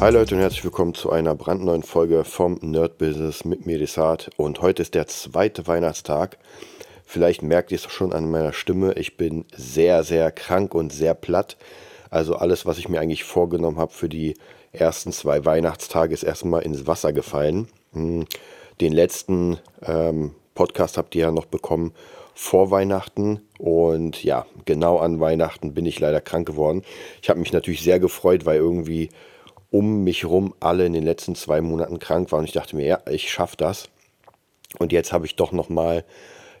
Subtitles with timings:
[0.00, 4.30] Hi Leute und herzlich willkommen zu einer brandneuen Folge vom Nerd Business mit mir Desart.
[4.38, 6.38] Und heute ist der zweite Weihnachtstag.
[7.04, 8.94] Vielleicht merkt ihr es schon an meiner Stimme.
[8.94, 11.58] Ich bin sehr, sehr krank und sehr platt.
[12.08, 14.38] Also alles, was ich mir eigentlich vorgenommen habe für die
[14.72, 17.68] ersten zwei Weihnachtstage, ist erstmal ins Wasser gefallen.
[17.92, 18.24] Hm,
[18.80, 21.92] den letzten ähm, Podcast habt ihr ja noch bekommen
[22.34, 23.42] vor Weihnachten.
[23.58, 26.84] Und ja, genau an Weihnachten bin ich leider krank geworden.
[27.20, 29.10] Ich habe mich natürlich sehr gefreut, weil irgendwie
[29.70, 32.40] um mich rum alle in den letzten zwei Monaten krank waren.
[32.40, 33.88] Und ich dachte mir, ja, ich schaffe das.
[34.78, 36.04] Und jetzt habe ich doch nochmal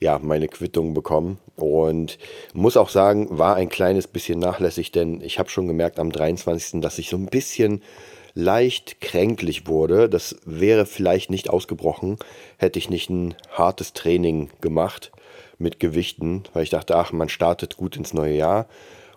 [0.00, 1.38] ja, meine Quittung bekommen.
[1.56, 2.18] Und
[2.52, 6.80] muss auch sagen, war ein kleines bisschen nachlässig, denn ich habe schon gemerkt am 23.,
[6.80, 7.82] dass ich so ein bisschen
[8.34, 10.08] leicht kränklich wurde.
[10.08, 12.18] Das wäre vielleicht nicht ausgebrochen,
[12.58, 15.12] hätte ich nicht ein hartes Training gemacht
[15.58, 18.66] mit Gewichten, weil ich dachte, ach, man startet gut ins neue Jahr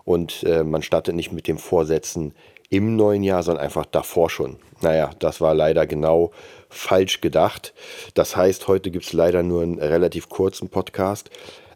[0.05, 2.33] und äh, man startet nicht mit dem Vorsätzen,
[2.69, 4.57] im neuen Jahr, sondern einfach davor schon.
[4.81, 6.31] Naja, das war leider genau
[6.69, 7.73] falsch gedacht.
[8.13, 11.29] Das heißt, heute gibt es leider nur einen relativ kurzen Podcast.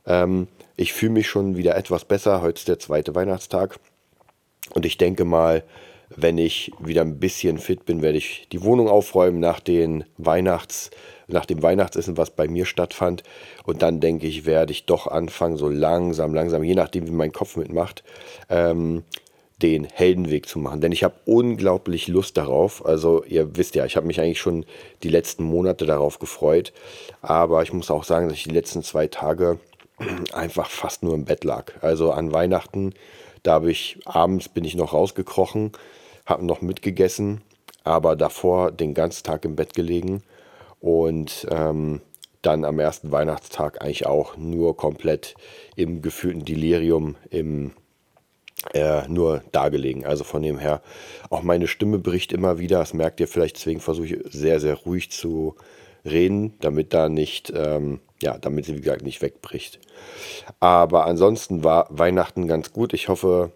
[0.05, 2.41] Ähm, ich fühle mich schon wieder etwas besser.
[2.41, 3.79] Heute ist der zweite Weihnachtstag.
[4.73, 5.63] Und ich denke mal,
[6.15, 10.91] wenn ich wieder ein bisschen fit bin, werde ich die Wohnung aufräumen nach, den Weihnachts,
[11.27, 13.23] nach dem Weihnachtsessen, was bei mir stattfand.
[13.65, 17.31] Und dann denke ich, werde ich doch anfangen, so langsam, langsam, je nachdem, wie mein
[17.31, 18.03] Kopf mitmacht,
[18.49, 19.03] ähm,
[19.61, 20.81] den Heldenweg zu machen.
[20.81, 22.85] Denn ich habe unglaublich Lust darauf.
[22.85, 24.65] Also ihr wisst ja, ich habe mich eigentlich schon
[25.03, 26.73] die letzten Monate darauf gefreut.
[27.21, 29.59] Aber ich muss auch sagen, dass ich die letzten zwei Tage
[30.33, 31.71] einfach fast nur im Bett lag.
[31.81, 32.93] Also an Weihnachten,
[33.43, 35.71] da habe ich abends bin ich noch rausgekrochen,
[36.25, 37.41] habe noch mitgegessen,
[37.83, 40.23] aber davor den ganzen Tag im Bett gelegen
[40.79, 42.01] und ähm,
[42.41, 45.35] dann am ersten Weihnachtstag eigentlich auch nur komplett
[45.75, 47.71] im gefühlten Delirium, im
[48.73, 50.05] äh, nur dargelegen.
[50.05, 50.81] Also von dem her,
[51.29, 54.75] auch meine Stimme bricht immer wieder, das merkt ihr vielleicht, deswegen versuche ich sehr, sehr
[54.75, 55.55] ruhig zu
[56.05, 59.79] reden, damit da nicht, ähm, ja, damit sie wie gesagt nicht wegbricht.
[60.59, 62.93] Aber ansonsten war Weihnachten ganz gut.
[62.93, 63.51] Ich hoffe,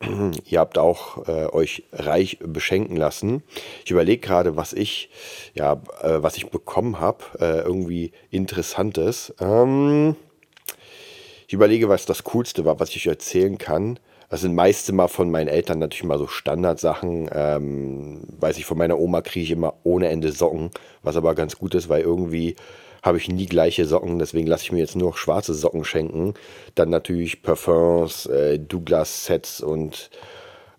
[0.46, 3.42] ihr habt auch äh, euch reich beschenken lassen.
[3.84, 5.10] Ich überlege gerade, was ich,
[5.54, 9.34] ja, äh, was ich bekommen habe, äh, irgendwie interessantes.
[9.40, 10.16] Ähm,
[11.46, 13.98] ich überlege, was das Coolste war, was ich euch erzählen kann.
[14.30, 17.28] Das sind meist immer von meinen Eltern natürlich mal so Standardsachen.
[17.32, 20.70] Ähm, weiß ich, von meiner Oma kriege ich immer ohne Ende Socken,
[21.02, 22.54] was aber ganz gut ist, weil irgendwie
[23.02, 26.34] habe ich nie gleiche Socken, deswegen lasse ich mir jetzt nur schwarze Socken schenken.
[26.74, 30.10] Dann natürlich Parfums, äh, Douglas-Sets und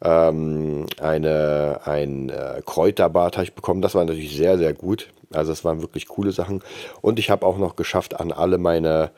[0.03, 3.81] ähm, eine, ein äh, Kräuterbad habe ich bekommen.
[3.81, 5.09] Das war natürlich sehr, sehr gut.
[5.31, 6.63] Also es waren wirklich coole Sachen.
[7.01, 9.11] Und ich habe auch noch geschafft, an alle meine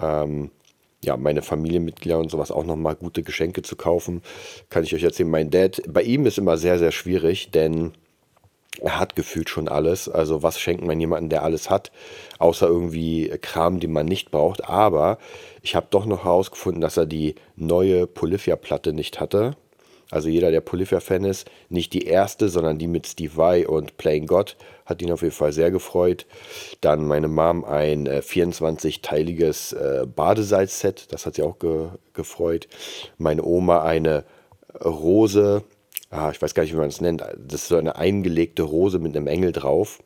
[0.00, 0.50] ähm,
[1.04, 4.22] ja, meine Familienmitglieder und sowas auch nochmal gute Geschenke zu kaufen.
[4.70, 5.30] Kann ich euch erzählen.
[5.30, 7.92] Mein Dad, bei ihm ist immer sehr, sehr schwierig, denn
[8.80, 10.08] er hat gefühlt schon alles.
[10.08, 11.92] Also was schenkt man jemandem, der alles hat,
[12.38, 14.64] außer irgendwie Kram, den man nicht braucht.
[14.68, 15.18] Aber
[15.62, 19.56] ich habe doch noch herausgefunden, dass er die neue Polyphia-Platte nicht hatte.
[20.10, 24.26] Also jeder, der Polyphia-Fan ist, nicht die erste, sondern die mit Steve Vai und Playing
[24.26, 24.56] God,
[24.86, 26.26] hat ihn auf jeden Fall sehr gefreut.
[26.80, 32.68] Dann meine Mom ein äh, 24-teiliges äh, Badesalz-Set, das hat sie auch ge gefreut.
[33.18, 34.24] Meine Oma eine
[34.84, 35.64] Rose,
[36.10, 38.98] ah, ich weiß gar nicht, wie man es nennt, das ist so eine eingelegte Rose
[38.98, 40.00] mit einem Engel drauf.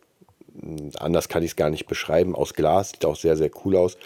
[0.99, 3.97] Anders kann ich es gar nicht beschreiben, aus Glas, sieht auch sehr, sehr cool aus.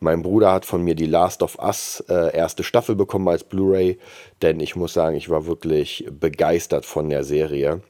[0.00, 3.98] Mein Bruder hat von mir die Last of Us äh, erste Staffel bekommen als Blu-ray,
[4.42, 7.80] denn ich muss sagen, ich war wirklich begeistert von der Serie.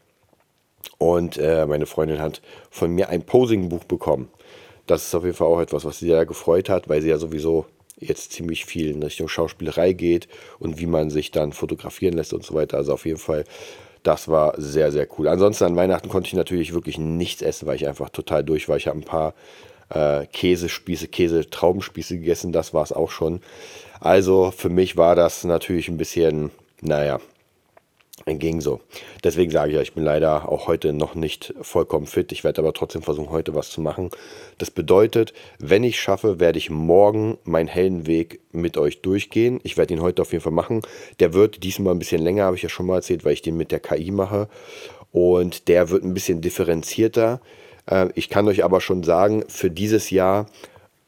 [0.99, 4.29] Und äh, meine Freundin hat von mir ein Posing-Buch bekommen.
[4.87, 7.19] Das ist auf jeden Fall auch etwas, was sie sehr gefreut hat, weil sie ja
[7.19, 7.67] sowieso
[7.99, 10.29] jetzt ziemlich viel in Richtung Schauspielerei geht
[10.59, 12.77] und wie man sich dann fotografieren lässt und so weiter.
[12.77, 13.45] Also auf jeden Fall,
[14.05, 15.29] das war sehr, sehr cool.
[15.29, 18.77] Ansonsten an Weihnachten konnte ich natürlich wirklich nichts essen, weil ich einfach total durch war.
[18.77, 19.35] Ich habe ein paar
[19.89, 23.41] äh, Käsespieße, Käsetraubenspieße gegessen, das war es auch schon.
[24.01, 27.19] Also für mich war das natürlich ein bisschen, naja,
[28.27, 28.81] ging so.
[29.23, 32.33] Deswegen sage ich ja, ich bin leider auch heute noch nicht vollkommen fit.
[32.33, 34.11] Ich werde aber trotzdem versuchen, heute was zu machen.
[34.59, 39.61] Das bedeutet, wenn ich schaffe, werde ich morgen meinen hellen Weg mit euch durchgehen.
[39.63, 40.83] Ich werde ihn heute auf jeden Fall machen.
[41.21, 43.57] Der wird diesmal ein bisschen länger, habe ich ja schon mal erzählt, weil ich den
[43.57, 44.49] mit der KI mache.
[45.11, 47.41] Und der wird ein bisschen differenzierter.
[47.87, 50.47] Äh, ich kann euch aber schon sagen, für dieses Jahr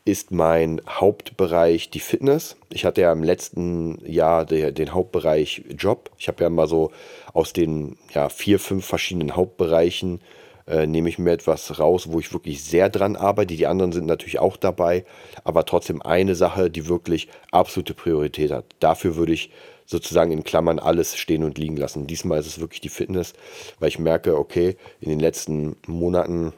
[0.07, 2.57] ist mein Hauptbereich die Fitness.
[2.71, 6.11] Ich hatte ja im letzten Jahr der, den Hauptbereich Job.
[6.17, 6.93] Ich habe ja mal so
[7.35, 10.21] aus den ja, vier, fünf verschiedenen Hauptbereichen
[10.69, 13.57] äh, nehme ich mir etwas raus, wo ich wirklich sehr dran arbeite.
[13.57, 15.05] Die anderen sind natürlich auch dabei,
[15.43, 18.65] aber trotzdem eine Sache, die wirklich absolute Priorität hat.
[18.79, 19.51] Dafür würde ich
[19.87, 22.07] sozusagen in Klammern alles stehen und liegen lassen.
[22.07, 23.33] Diesmal ist es wirklich die Fitness,
[23.81, 26.53] weil ich merke, okay, in den letzten Monaten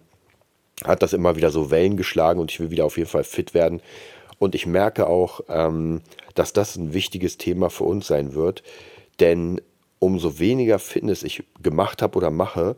[0.85, 3.55] hat das immer wieder so Wellen geschlagen und ich will wieder auf jeden Fall fit
[3.55, 3.81] werden.
[4.39, 6.01] Und ich merke auch, ähm,
[6.35, 8.63] dass das ein wichtiges Thema für uns sein wird,
[9.21, 9.61] denn
[9.99, 12.77] umso weniger Fitness ich gemacht habe oder mache,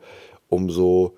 [0.49, 1.17] umso,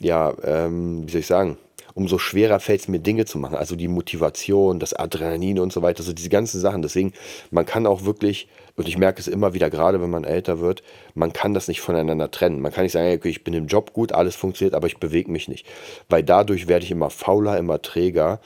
[0.00, 1.58] ja, ähm, wie soll ich sagen,
[1.94, 3.56] umso schwerer fällt es mir, Dinge zu machen.
[3.56, 6.82] Also die Motivation, das Adrenalin und so weiter, so diese ganzen Sachen.
[6.82, 7.12] Deswegen,
[7.50, 10.82] man kann auch wirklich, und ich merke es immer wieder, gerade wenn man älter wird,
[11.14, 12.60] man kann das nicht voneinander trennen.
[12.60, 15.30] Man kann nicht sagen, okay, ich bin im Job gut, alles funktioniert, aber ich bewege
[15.30, 15.66] mich nicht.
[16.08, 18.40] Weil dadurch werde ich immer fauler, immer träger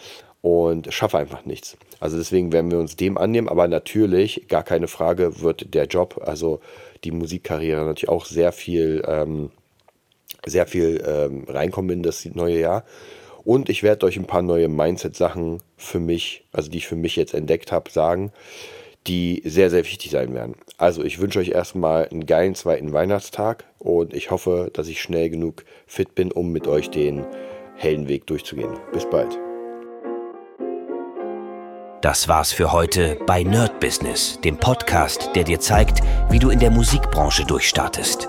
[0.45, 1.79] und schaffe einfach nichts.
[2.01, 6.21] Also deswegen werden wir uns dem annehmen, aber natürlich, gar keine Frage, wird der Job,
[6.23, 6.61] also
[7.03, 9.51] die Musikkarriere natürlich auch sehr viel, ähm,
[10.45, 12.85] sehr viel ähm, reinkommen in das neue Jahr.
[13.45, 17.17] Und ich werde euch ein paar neue Mindset-Sachen für mich, also die ich für mich
[17.17, 18.33] jetzt entdeckt habe, sagen,
[19.07, 20.55] die sehr, sehr wichtig sein werden.
[20.79, 25.29] Also ich wünsche euch erstmal einen geilen zweiten Weihnachtstag und ich hoffe, dass ich schnell
[25.29, 27.25] genug fit bin, um mit euch den
[27.77, 28.79] hellen Weg durchzugehen.
[28.93, 29.39] Bis bald.
[32.01, 36.01] Das war's für heute bei Nerd Business, dem Podcast, der dir zeigt,
[36.31, 38.29] wie du in der Musikbranche durchstartest.